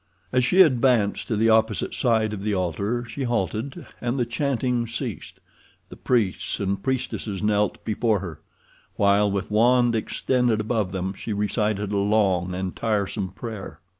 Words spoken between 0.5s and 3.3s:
advanced to the opposite side of the altar she